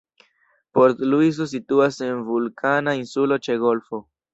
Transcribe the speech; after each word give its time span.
Port-Luiso 0.77 1.47
situas 1.53 2.03
en 2.09 2.27
vulkana 2.33 3.01
insulo 3.05 3.43
ĉe 3.49 3.65
golfo. 3.69 4.07